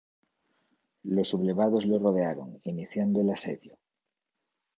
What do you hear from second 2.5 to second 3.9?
iniciando el asedio.